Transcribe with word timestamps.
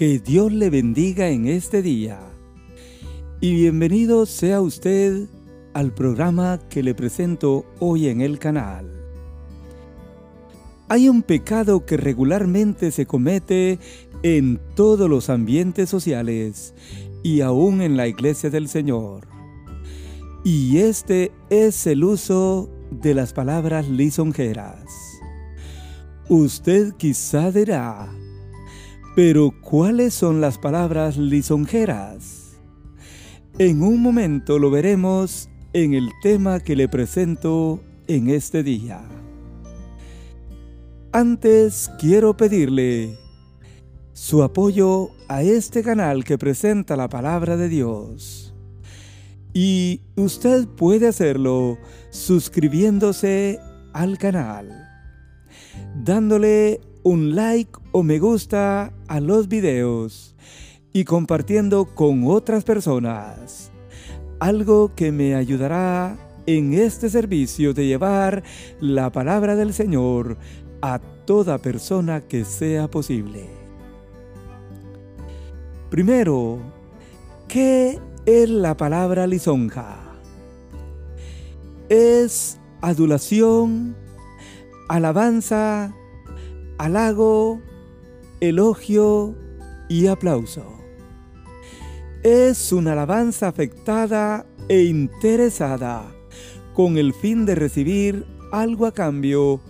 Que 0.00 0.18
Dios 0.18 0.50
le 0.50 0.70
bendiga 0.70 1.28
en 1.28 1.46
este 1.46 1.82
día. 1.82 2.18
Y 3.42 3.52
bienvenido 3.52 4.24
sea 4.24 4.62
usted 4.62 5.28
al 5.74 5.92
programa 5.92 6.58
que 6.70 6.82
le 6.82 6.94
presento 6.94 7.66
hoy 7.80 8.08
en 8.08 8.22
el 8.22 8.38
canal. 8.38 8.90
Hay 10.88 11.10
un 11.10 11.22
pecado 11.22 11.84
que 11.84 11.98
regularmente 11.98 12.92
se 12.92 13.04
comete 13.04 13.78
en 14.22 14.58
todos 14.74 15.06
los 15.10 15.28
ambientes 15.28 15.90
sociales 15.90 16.72
y 17.22 17.42
aún 17.42 17.82
en 17.82 17.98
la 17.98 18.08
iglesia 18.08 18.48
del 18.48 18.68
Señor. 18.68 19.28
Y 20.44 20.78
este 20.78 21.30
es 21.50 21.86
el 21.86 22.04
uso 22.04 22.70
de 22.90 23.12
las 23.12 23.34
palabras 23.34 23.86
lisonjeras. 23.86 24.82
Usted 26.30 26.94
quizá 26.94 27.52
dirá, 27.52 28.10
pero 29.14 29.52
¿cuáles 29.60 30.14
son 30.14 30.40
las 30.40 30.58
palabras 30.58 31.16
lisonjeras? 31.16 32.58
En 33.58 33.82
un 33.82 34.00
momento 34.00 34.58
lo 34.58 34.70
veremos 34.70 35.48
en 35.72 35.94
el 35.94 36.10
tema 36.22 36.60
que 36.60 36.76
le 36.76 36.88
presento 36.88 37.80
en 38.06 38.30
este 38.30 38.62
día. 38.62 39.02
Antes 41.12 41.90
quiero 41.98 42.36
pedirle 42.36 43.18
su 44.12 44.42
apoyo 44.42 45.10
a 45.28 45.42
este 45.42 45.82
canal 45.82 46.24
que 46.24 46.38
presenta 46.38 46.96
la 46.96 47.08
palabra 47.08 47.56
de 47.56 47.68
Dios. 47.68 48.54
Y 49.52 50.02
usted 50.14 50.68
puede 50.68 51.08
hacerlo 51.08 51.78
suscribiéndose 52.10 53.58
al 53.92 54.18
canal, 54.18 54.88
dándole 56.04 56.80
un 57.02 57.34
like 57.34 57.72
o 57.92 58.02
me 58.02 58.18
gusta 58.18 58.92
a 59.08 59.20
los 59.20 59.48
videos 59.48 60.36
y 60.92 61.04
compartiendo 61.04 61.86
con 61.94 62.24
otras 62.26 62.64
personas. 62.64 63.70
Algo 64.38 64.94
que 64.94 65.12
me 65.12 65.34
ayudará 65.34 66.18
en 66.46 66.74
este 66.74 67.08
servicio 67.10 67.74
de 67.74 67.86
llevar 67.86 68.42
la 68.80 69.10
palabra 69.12 69.56
del 69.56 69.72
Señor 69.72 70.36
a 70.82 70.98
toda 70.98 71.58
persona 71.58 72.22
que 72.22 72.44
sea 72.44 72.88
posible. 72.88 73.48
Primero, 75.90 76.58
¿qué 77.48 77.98
es 78.26 78.48
la 78.48 78.76
palabra 78.76 79.26
lisonja? 79.26 79.98
Es 81.88 82.58
adulación, 82.80 83.96
alabanza, 84.88 85.94
halago, 86.80 87.60
elogio 88.40 89.36
y 89.90 90.06
aplauso. 90.06 90.64
Es 92.22 92.72
una 92.72 92.92
alabanza 92.92 93.48
afectada 93.48 94.46
e 94.66 94.84
interesada 94.84 96.10
con 96.72 96.96
el 96.96 97.12
fin 97.12 97.44
de 97.44 97.54
recibir 97.54 98.24
algo 98.50 98.86
a 98.86 98.92
cambio 98.92 99.60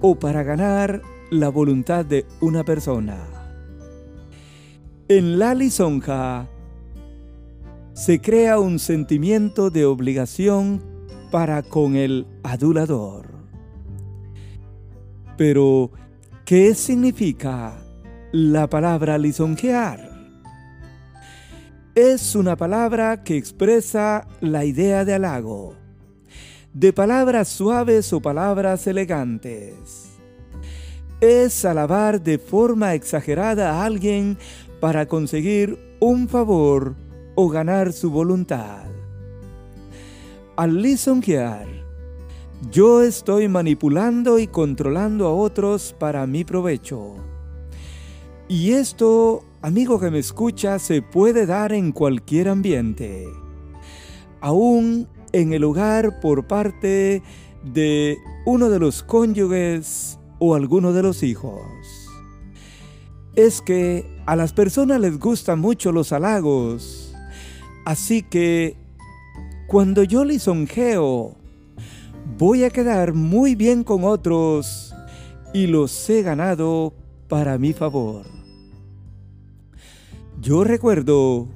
o 0.00 0.18
para 0.18 0.42
ganar 0.42 1.02
la 1.30 1.50
voluntad 1.50 2.04
de 2.04 2.26
una 2.40 2.64
persona. 2.64 3.16
En 5.08 5.38
la 5.38 5.54
lisonja 5.54 6.48
se 7.92 8.20
crea 8.20 8.58
un 8.58 8.80
sentimiento 8.80 9.70
de 9.70 9.84
obligación 9.84 10.82
para 11.30 11.62
con 11.62 11.94
el 11.94 12.26
adulador. 12.42 13.36
Pero, 15.36 15.92
¿qué 16.46 16.76
significa 16.76 17.76
la 18.30 18.70
palabra 18.70 19.18
lisonjear? 19.18 20.12
Es 21.96 22.36
una 22.36 22.54
palabra 22.54 23.24
que 23.24 23.36
expresa 23.36 24.28
la 24.40 24.64
idea 24.64 25.04
de 25.04 25.14
halago, 25.14 25.74
de 26.72 26.92
palabras 26.92 27.48
suaves 27.48 28.12
o 28.12 28.20
palabras 28.20 28.86
elegantes. 28.86 30.18
Es 31.20 31.64
alabar 31.64 32.22
de 32.22 32.38
forma 32.38 32.94
exagerada 32.94 33.72
a 33.72 33.84
alguien 33.84 34.38
para 34.80 35.06
conseguir 35.06 35.96
un 35.98 36.28
favor 36.28 36.94
o 37.34 37.48
ganar 37.48 37.92
su 37.92 38.08
voluntad. 38.08 38.84
Al 40.56 40.80
lisonjear, 40.80 41.85
yo 42.70 43.02
estoy 43.02 43.48
manipulando 43.48 44.38
y 44.38 44.46
controlando 44.46 45.26
a 45.26 45.34
otros 45.34 45.94
para 45.98 46.26
mi 46.26 46.44
provecho. 46.44 47.14
Y 48.48 48.72
esto, 48.72 49.44
amigo 49.62 50.00
que 50.00 50.10
me 50.10 50.18
escucha, 50.18 50.78
se 50.78 51.02
puede 51.02 51.46
dar 51.46 51.72
en 51.72 51.92
cualquier 51.92 52.48
ambiente. 52.48 53.26
Aún 54.40 55.08
en 55.32 55.52
el 55.52 55.64
hogar 55.64 56.20
por 56.20 56.46
parte 56.46 57.22
de 57.62 58.16
uno 58.46 58.70
de 58.70 58.78
los 58.78 59.02
cónyuges 59.02 60.18
o 60.38 60.54
alguno 60.54 60.92
de 60.92 61.02
los 61.02 61.22
hijos. 61.22 61.62
Es 63.34 63.60
que 63.60 64.06
a 64.24 64.36
las 64.36 64.52
personas 64.52 65.00
les 65.00 65.18
gustan 65.18 65.60
mucho 65.60 65.92
los 65.92 66.12
halagos, 66.12 67.14
así 67.84 68.22
que 68.22 68.76
cuando 69.66 70.04
yo 70.04 70.24
lisonjeo, 70.24 71.36
voy 72.38 72.64
a 72.64 72.70
quedar 72.70 73.14
muy 73.14 73.54
bien 73.54 73.84
con 73.84 74.04
otros 74.04 74.94
y 75.54 75.66
los 75.66 76.10
he 76.10 76.22
ganado 76.22 76.92
para 77.28 77.58
mi 77.58 77.72
favor. 77.72 78.26
Yo 80.40 80.64
recuerdo 80.64 81.48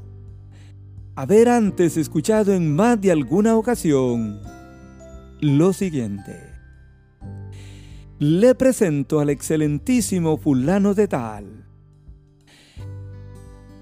haber 1.14 1.48
antes 1.48 1.96
escuchado 1.96 2.54
en 2.54 2.74
más 2.74 3.00
de 3.00 3.12
alguna 3.12 3.56
ocasión 3.56 4.40
lo 5.40 5.72
siguiente. 5.72 6.50
Le 8.18 8.54
presento 8.54 9.20
al 9.20 9.30
excelentísimo 9.30 10.36
fulano 10.36 10.94
de 10.94 11.08
tal. 11.08 11.66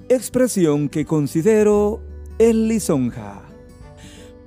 Expresión 0.08 0.88
que 0.88 1.04
considero 1.04 2.00
el 2.38 2.68
lisonja 2.68 3.47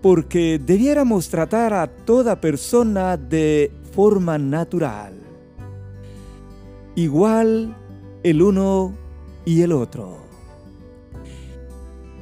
porque 0.01 0.59
debiéramos 0.63 1.29
tratar 1.29 1.73
a 1.73 1.87
toda 1.87 2.41
persona 2.41 3.17
de 3.17 3.71
forma 3.91 4.37
natural, 4.37 5.13
igual 6.95 7.75
el 8.23 8.41
uno 8.41 8.93
y 9.45 9.61
el 9.61 9.71
otro. 9.71 10.17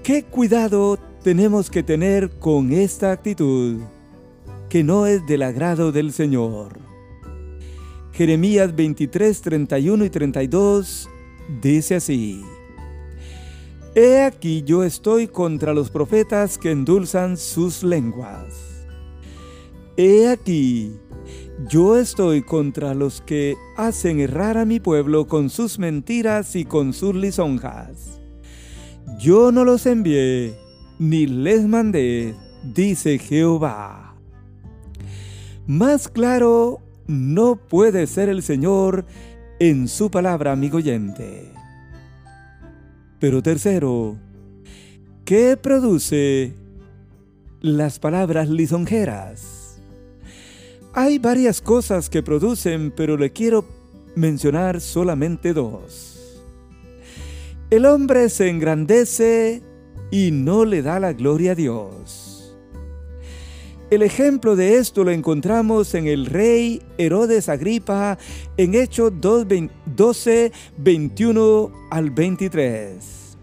¿Qué 0.03 0.23
cuidado 0.23 0.97
tenemos 1.23 1.69
que 1.69 1.83
tener 1.83 2.31
con 2.39 2.71
esta 2.71 3.11
actitud 3.11 3.79
que 4.67 4.83
no 4.83 5.05
es 5.05 5.25
del 5.27 5.43
agrado 5.43 5.91
del 5.91 6.11
Señor? 6.11 6.79
Jeremías 8.13 8.75
23, 8.75 9.41
31 9.41 10.05
y 10.05 10.09
32 10.09 11.09
dice 11.61 11.95
así. 11.95 12.43
He 14.01 14.23
aquí 14.23 14.63
yo 14.65 14.85
estoy 14.85 15.27
contra 15.27 15.73
los 15.73 15.89
profetas 15.89 16.57
que 16.57 16.71
endulzan 16.71 17.35
sus 17.35 17.83
lenguas. 17.83 18.85
He 19.97 20.29
aquí 20.29 20.93
yo 21.69 21.97
estoy 21.97 22.41
contra 22.41 22.93
los 22.93 23.19
que 23.19 23.57
hacen 23.75 24.21
errar 24.21 24.57
a 24.57 24.63
mi 24.63 24.79
pueblo 24.79 25.27
con 25.27 25.49
sus 25.49 25.79
mentiras 25.79 26.55
y 26.55 26.63
con 26.63 26.93
sus 26.93 27.13
lisonjas. 27.13 28.21
Yo 29.19 29.51
no 29.51 29.65
los 29.65 29.85
envié, 29.85 30.55
ni 30.97 31.25
les 31.25 31.67
mandé, 31.67 32.35
dice 32.63 33.19
Jehová. 33.19 34.15
Más 35.67 36.07
claro 36.07 36.79
no 37.05 37.57
puede 37.57 38.07
ser 38.07 38.29
el 38.29 38.43
Señor 38.43 39.05
en 39.59 39.89
su 39.89 40.09
palabra, 40.09 40.53
amigo 40.53 40.77
oyente. 40.77 41.58
Pero 43.19 43.43
tercero, 43.43 44.15
¿qué 45.25 45.57
produce 45.57 46.53
las 47.59 47.99
palabras 47.99 48.47
lisonjeras? 48.47 49.79
Hay 50.93 51.19
varias 51.19 51.59
cosas 51.59 52.09
que 52.09 52.23
producen, 52.23 52.91
pero 52.95 53.17
le 53.17 53.31
quiero 53.31 53.65
mencionar 54.15 54.79
solamente 54.79 55.53
dos. 55.53 56.41
El 57.69 57.85
hombre 57.85 58.29
se 58.29 58.49
engrandece 58.49 59.61
y 60.11 60.31
no 60.31 60.65
le 60.65 60.81
da 60.81 60.99
la 60.99 61.13
gloria 61.13 61.51
a 61.51 61.55
Dios. 61.55 62.28
El 63.89 64.03
ejemplo 64.03 64.55
de 64.55 64.77
esto 64.77 65.03
lo 65.03 65.09
encontramos 65.09 65.95
en 65.95 66.05
el 66.05 66.27
rey 66.27 66.79
Herodes 66.99 67.49
Agripa 67.49 68.19
en 68.55 68.75
Hechos 68.75 69.11
12, 69.19 70.51
21 70.77 71.71
al 71.89 72.11
23. 72.11 73.37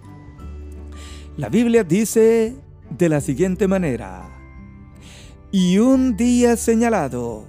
La 1.37 1.49
Biblia 1.49 1.83
dice 1.83 2.55
de 2.97 3.09
la 3.09 3.21
siguiente 3.21 3.67
manera, 3.67 4.31
y 5.51 5.79
un 5.79 6.17
día 6.17 6.57
señalado, 6.57 7.49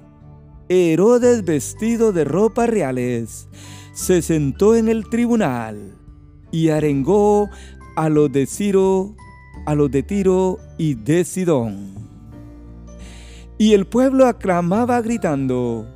Herodes 0.67 1.45
vestido 1.45 2.11
de 2.11 2.23
ropas 2.23 2.67
reales, 2.67 3.47
se 3.94 4.23
sentó 4.23 4.75
en 4.75 4.89
el 4.89 5.07
tribunal 5.07 5.95
y 6.51 6.69
arengó 6.69 7.47
a 7.95 8.09
los 8.09 8.31
de 8.31 8.47
Ciro, 8.47 9.15
a 9.67 9.75
los 9.75 9.91
de 9.91 10.01
Tiro 10.01 10.57
y 10.79 10.95
de 10.95 11.23
Sidón. 11.25 12.06
Y 13.57 13.74
el 13.74 13.88
pueblo 13.88 14.27
aclamaba 14.27 15.01
gritando, 15.01 15.88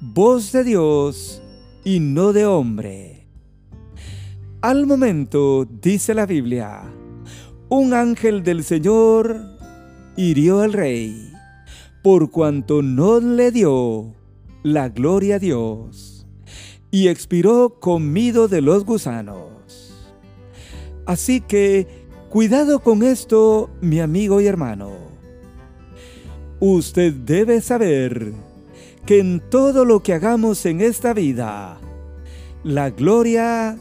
voz 0.00 0.50
de 0.50 0.64
Dios 0.64 1.42
y 1.84 2.00
no 2.00 2.32
de 2.32 2.44
hombre. 2.44 3.26
Al 4.62 4.86
momento, 4.86 5.64
dice 5.64 6.12
la 6.12 6.26
Biblia, 6.26 6.82
un 7.68 7.94
ángel 7.94 8.42
del 8.42 8.64
Señor 8.64 9.40
hirió 10.16 10.60
al 10.60 10.72
rey, 10.72 11.32
por 12.02 12.32
cuanto 12.32 12.82
no 12.82 13.20
le 13.20 13.52
dio 13.52 14.14
la 14.64 14.88
gloria 14.88 15.36
a 15.36 15.38
Dios, 15.38 16.26
y 16.90 17.06
expiró 17.06 17.78
comido 17.78 18.48
de 18.48 18.60
los 18.60 18.84
gusanos. 18.84 19.94
Así 21.06 21.40
que, 21.40 21.86
cuidado 22.28 22.80
con 22.80 23.04
esto, 23.04 23.70
mi 23.80 24.00
amigo 24.00 24.40
y 24.40 24.46
hermano. 24.46 25.07
Usted 26.60 27.12
debe 27.12 27.60
saber 27.60 28.32
que 29.06 29.20
en 29.20 29.40
todo 29.48 29.84
lo 29.84 30.02
que 30.02 30.12
hagamos 30.12 30.66
en 30.66 30.80
esta 30.80 31.14
vida, 31.14 31.78
la 32.64 32.90
gloria 32.90 33.78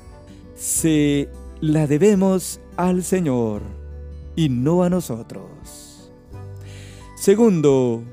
se 0.56 1.28
la 1.60 1.88
debemos 1.88 2.62
al 2.76 3.04
Señor 3.04 3.64
y 4.36 4.50
no 4.50 4.84
a 4.84 4.90
nosotros. 4.92 6.14
Segundo, 7.16 8.04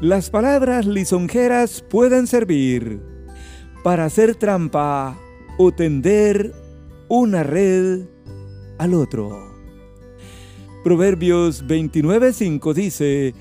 las 0.00 0.28
palabras 0.28 0.84
lisonjeras 0.84 1.82
pueden 1.88 2.26
servir 2.26 3.00
para 3.84 4.06
hacer 4.06 4.34
trampa 4.34 5.16
o 5.56 5.70
tender 5.70 6.52
una 7.08 7.44
red 7.44 8.06
al 8.78 8.94
otro. 8.94 9.51
Proverbios 10.84 11.64
29:5 11.66 12.74
dice, 12.74 13.34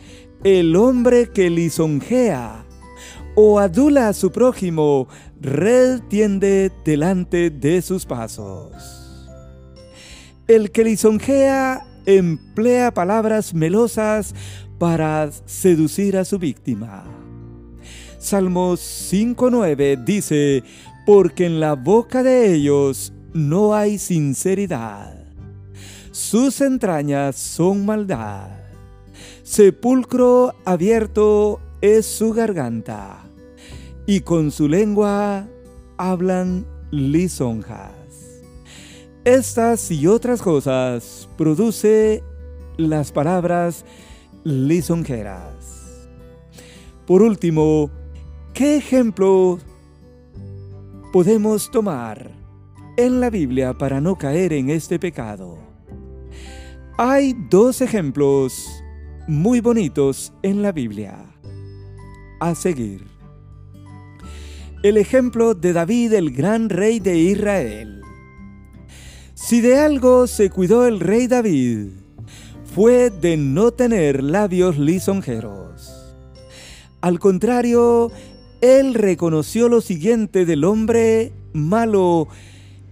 el 0.43 0.75
hombre 0.75 1.29
que 1.29 1.49
lisonjea 1.49 2.65
o 3.35 3.59
adula 3.59 4.09
a 4.09 4.13
su 4.13 4.31
prójimo, 4.31 5.07
red 5.39 6.01
tiende 6.09 6.71
delante 6.85 7.49
de 7.49 7.81
sus 7.81 8.05
pasos. 8.05 9.27
El 10.47 10.71
que 10.71 10.83
lisonjea 10.83 11.85
emplea 12.05 12.93
palabras 12.93 13.53
melosas 13.53 14.35
para 14.77 15.31
seducir 15.45 16.17
a 16.17 16.25
su 16.25 16.37
víctima. 16.39 17.05
Salmos 18.19 18.81
5.9 19.11 20.03
dice, 20.03 20.63
porque 21.05 21.45
en 21.45 21.59
la 21.59 21.73
boca 21.73 22.21
de 22.21 22.53
ellos 22.53 23.13
no 23.33 23.73
hay 23.73 23.97
sinceridad. 23.97 25.20
Sus 26.11 26.61
entrañas 26.61 27.35
son 27.35 27.85
maldad. 27.85 28.49
Sepulcro 29.43 30.53
abierto 30.65 31.59
es 31.81 32.05
su 32.05 32.33
garganta, 32.33 33.23
y 34.05 34.21
con 34.21 34.51
su 34.51 34.67
lengua 34.67 35.47
hablan 35.97 36.65
lisonjas. 36.91 37.91
Estas 39.23 39.91
y 39.91 40.07
otras 40.07 40.41
cosas 40.41 41.29
produce 41.37 42.23
las 42.77 43.11
palabras 43.11 43.85
lisonjeras. 44.43 46.09
Por 47.05 47.21
último, 47.21 47.89
¿qué 48.53 48.77
ejemplo 48.77 49.59
podemos 51.13 51.69
tomar 51.71 52.31
en 52.97 53.19
la 53.19 53.29
Biblia 53.29 53.73
para 53.73 54.01
no 54.01 54.17
caer 54.17 54.53
en 54.53 54.69
este 54.69 54.97
pecado? 54.97 55.70
Hay 57.03 57.33
dos 57.49 57.81
ejemplos 57.81 58.83
muy 59.27 59.59
bonitos 59.59 60.31
en 60.43 60.61
la 60.61 60.71
Biblia 60.71 61.17
a 62.39 62.53
seguir. 62.53 63.07
El 64.83 64.97
ejemplo 64.97 65.55
de 65.55 65.73
David, 65.73 66.13
el 66.13 66.29
gran 66.29 66.69
rey 66.69 66.99
de 66.99 67.17
Israel. 67.17 68.01
Si 69.33 69.61
de 69.61 69.79
algo 69.79 70.27
se 70.27 70.51
cuidó 70.51 70.85
el 70.85 70.99
rey 70.99 71.25
David, 71.25 71.87
fue 72.75 73.09
de 73.09 73.35
no 73.35 73.71
tener 73.71 74.21
labios 74.21 74.77
lisonjeros. 74.77 76.13
Al 77.01 77.17
contrario, 77.17 78.11
él 78.61 78.93
reconoció 78.93 79.69
lo 79.69 79.81
siguiente 79.81 80.45
del 80.45 80.65
hombre 80.65 81.33
malo 81.51 82.27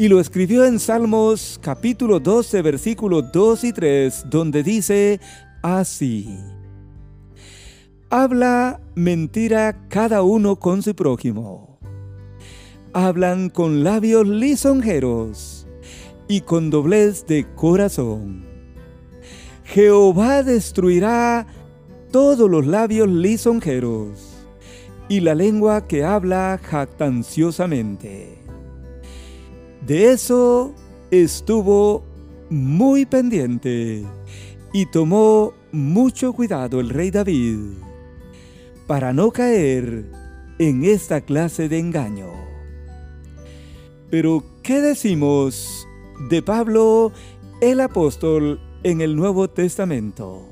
y 0.01 0.07
lo 0.07 0.21
escribió 0.21 0.65
en 0.65 0.79
Salmos 0.79 1.59
capítulo 1.61 2.21
12 2.21 2.61
versículos 2.61 3.33
2 3.33 3.63
y 3.65 3.73
3, 3.73 4.25
donde 4.29 4.63
dice 4.63 5.19
así. 5.61 6.39
Habla 8.09 8.79
mentira 8.95 9.89
cada 9.89 10.21
uno 10.21 10.55
con 10.55 10.81
su 10.83 10.95
prójimo. 10.95 11.79
Hablan 12.93 13.49
con 13.49 13.83
labios 13.83 14.25
lisonjeros 14.25 15.67
y 16.29 16.41
con 16.41 16.69
doblez 16.69 17.25
de 17.27 17.45
corazón. 17.55 18.45
Jehová 19.65 20.43
destruirá 20.43 21.45
todos 22.09 22.49
los 22.49 22.65
labios 22.65 23.09
lisonjeros 23.09 24.47
y 25.09 25.19
la 25.19 25.35
lengua 25.35 25.87
que 25.87 26.05
habla 26.05 26.57
jactanciosamente. 26.63 28.48
De 29.85 30.11
eso 30.11 30.73
estuvo 31.11 32.03
muy 32.49 33.05
pendiente 33.05 34.03
y 34.73 34.85
tomó 34.87 35.53
mucho 35.71 36.33
cuidado 36.33 36.79
el 36.79 36.89
rey 36.89 37.11
David 37.11 37.59
para 38.87 39.13
no 39.13 39.31
caer 39.31 40.05
en 40.57 40.83
esta 40.83 41.21
clase 41.21 41.69
de 41.69 41.79
engaño. 41.79 42.27
Pero, 44.09 44.43
¿qué 44.63 44.81
decimos 44.81 45.87
de 46.29 46.41
Pablo 46.41 47.11
el 47.61 47.79
apóstol 47.79 48.59
en 48.83 49.01
el 49.01 49.15
Nuevo 49.15 49.49
Testamento. 49.49 50.48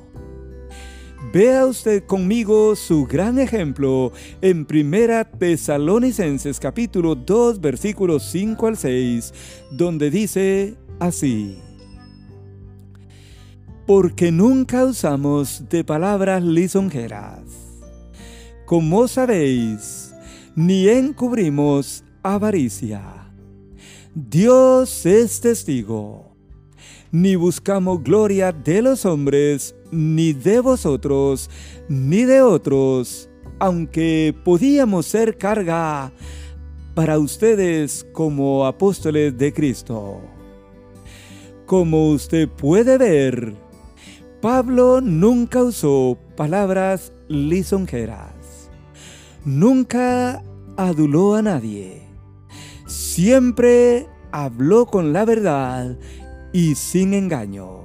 Vea 1.33 1.65
usted 1.65 2.03
conmigo 2.05 2.75
su 2.75 3.05
gran 3.05 3.37
ejemplo 3.37 4.11
en 4.41 4.65
Primera 4.65 5.25
Tesalonicenses 5.25 6.59
capítulo 6.59 7.15
2 7.15 7.59
versículos 7.59 8.23
5 8.31 8.67
al 8.67 8.77
6, 8.77 9.33
donde 9.71 10.09
dice 10.09 10.75
así: 10.99 11.57
Porque 13.85 14.31
nunca 14.31 14.85
usamos 14.85 15.63
de 15.69 15.83
palabras 15.83 16.43
lisonjeras, 16.43 17.41
como 18.65 19.07
sabéis, 19.07 20.13
ni 20.55 20.87
encubrimos 20.87 22.03
avaricia 22.23 23.27
Dios 24.19 25.05
es 25.05 25.41
testigo. 25.41 26.26
Ni 27.11 27.35
buscamos 27.35 28.03
gloria 28.03 28.51
de 28.51 28.81
los 28.81 29.05
hombres, 29.05 29.75
ni 29.91 30.33
de 30.33 30.59
vosotros, 30.59 31.49
ni 31.87 32.25
de 32.25 32.41
otros, 32.41 33.29
aunque 33.59 34.35
podíamos 34.43 35.05
ser 35.05 35.37
carga 35.37 36.11
para 36.95 37.19
ustedes 37.19 38.05
como 38.11 38.65
apóstoles 38.65 39.37
de 39.37 39.53
Cristo. 39.53 40.21
Como 41.65 42.09
usted 42.09 42.49
puede 42.49 42.97
ver, 42.97 43.55
Pablo 44.41 45.01
nunca 45.01 45.63
usó 45.63 46.17
palabras 46.35 47.11
lisonjeras. 47.27 48.69
Nunca 49.45 50.43
aduló 50.75 51.35
a 51.35 51.41
nadie 51.41 52.07
siempre 52.87 54.07
habló 54.31 54.85
con 54.85 55.13
la 55.13 55.25
verdad 55.25 55.97
y 56.53 56.75
sin 56.75 57.13
engaño. 57.13 57.81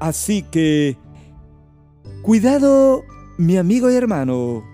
Así 0.00 0.42
que, 0.42 0.96
cuidado, 2.22 3.04
mi 3.38 3.56
amigo 3.56 3.90
y 3.90 3.94
hermano, 3.94 4.64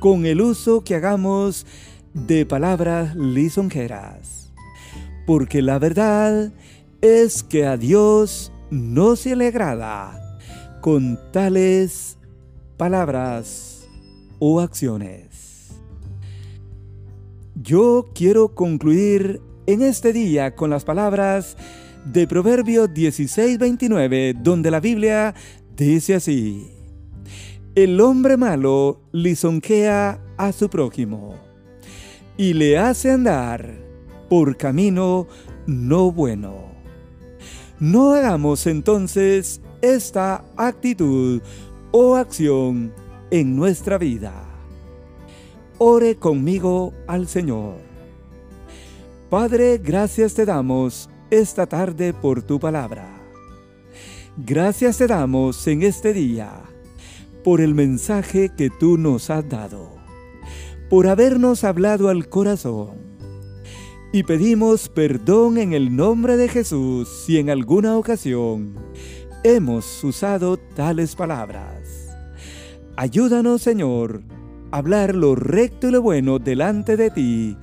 con 0.00 0.26
el 0.26 0.40
uso 0.40 0.82
que 0.82 0.94
hagamos 0.94 1.66
de 2.14 2.44
palabras 2.46 3.14
lisonjeras, 3.16 4.52
porque 5.26 5.62
la 5.62 5.78
verdad 5.78 6.52
es 7.00 7.42
que 7.42 7.66
a 7.66 7.76
Dios 7.76 8.52
no 8.70 9.16
se 9.16 9.36
le 9.36 9.48
agrada 9.48 10.38
con 10.80 11.18
tales 11.32 12.18
palabras 12.76 13.88
o 14.38 14.60
acciones. 14.60 15.72
Yo 17.54 18.10
quiero 18.14 18.54
concluir 18.54 19.42
en 19.72 19.82
este 19.82 20.12
día 20.12 20.56
con 20.56 20.68
las 20.70 20.84
palabras 20.84 21.56
de 22.04 22.26
Proverbio 22.26 22.88
16:29, 22.88 24.34
donde 24.42 24.70
la 24.70 24.80
Biblia 24.80 25.34
dice 25.76 26.14
así: 26.14 26.72
El 27.76 28.00
hombre 28.00 28.36
malo 28.36 29.02
lisonjea 29.12 30.20
a 30.36 30.52
su 30.52 30.68
prójimo 30.68 31.36
y 32.36 32.54
le 32.54 32.78
hace 32.78 33.12
andar 33.12 33.78
por 34.28 34.56
camino 34.56 35.28
no 35.66 36.10
bueno. 36.10 36.70
No 37.78 38.12
hagamos 38.12 38.66
entonces 38.66 39.60
esta 39.82 40.44
actitud 40.56 41.40
o 41.92 42.16
acción 42.16 42.92
en 43.30 43.54
nuestra 43.54 43.98
vida. 43.98 44.32
Ore 45.78 46.16
conmigo 46.16 46.92
al 47.06 47.28
Señor. 47.28 47.89
Padre, 49.30 49.78
gracias 49.78 50.34
te 50.34 50.44
damos 50.44 51.08
esta 51.30 51.64
tarde 51.64 52.12
por 52.12 52.42
tu 52.42 52.58
palabra. 52.58 53.08
Gracias 54.36 54.98
te 54.98 55.06
damos 55.06 55.68
en 55.68 55.84
este 55.84 56.12
día 56.12 56.50
por 57.44 57.60
el 57.60 57.72
mensaje 57.72 58.50
que 58.56 58.70
tú 58.70 58.98
nos 58.98 59.30
has 59.30 59.48
dado, 59.48 59.94
por 60.88 61.06
habernos 61.06 61.62
hablado 61.62 62.08
al 62.08 62.28
corazón. 62.28 62.98
Y 64.12 64.24
pedimos 64.24 64.88
perdón 64.88 65.58
en 65.58 65.74
el 65.74 65.94
nombre 65.94 66.36
de 66.36 66.48
Jesús 66.48 67.08
si 67.24 67.38
en 67.38 67.50
alguna 67.50 67.96
ocasión 67.96 68.74
hemos 69.44 70.02
usado 70.02 70.56
tales 70.56 71.14
palabras. 71.14 72.08
Ayúdanos, 72.96 73.62
Señor, 73.62 74.24
a 74.72 74.78
hablar 74.78 75.14
lo 75.14 75.36
recto 75.36 75.86
y 75.86 75.92
lo 75.92 76.02
bueno 76.02 76.40
delante 76.40 76.96
de 76.96 77.10
ti 77.12 77.56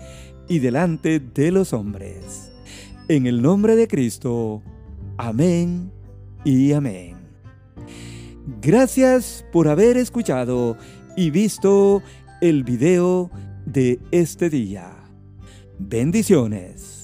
y 0.48 0.60
delante 0.60 1.20
de 1.20 1.52
los 1.52 1.74
hombres. 1.74 2.52
En 3.08 3.28
el 3.28 3.42
nombre 3.42 3.76
de 3.76 3.88
Cristo. 3.88 4.62
Amén 5.18 5.92
y 6.44 6.74
amén. 6.74 7.16
Gracias 8.62 9.46
por 9.52 9.68
haber 9.68 9.98
escuchado 9.98 10.78
y 11.16 11.32
visto 11.32 12.02
el 12.42 12.64
video 12.64 13.30
de 13.66 14.00
este 14.12 14.50
día. 14.50 14.92
Bendiciones. 15.80 16.97